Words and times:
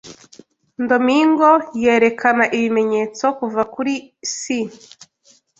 Domingo 0.89 1.49
yerekana 1.83 2.43
ibimenyetso 2.57 3.23
kuva 3.39 3.61
kuri 3.73 3.93
si 4.37 4.59